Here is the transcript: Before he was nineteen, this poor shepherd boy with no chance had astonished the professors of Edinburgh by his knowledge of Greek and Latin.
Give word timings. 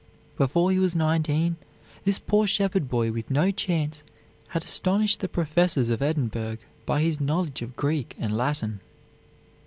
Before 0.35 0.71
he 0.71 0.79
was 0.79 0.95
nineteen, 0.95 1.57
this 2.05 2.17
poor 2.17 2.47
shepherd 2.47 2.89
boy 2.89 3.11
with 3.11 3.29
no 3.29 3.51
chance 3.51 4.01
had 4.47 4.63
astonished 4.63 5.19
the 5.19 5.29
professors 5.29 5.91
of 5.91 6.01
Edinburgh 6.01 6.57
by 6.87 7.03
his 7.03 7.21
knowledge 7.21 7.61
of 7.61 7.75
Greek 7.75 8.15
and 8.17 8.35
Latin. 8.35 8.79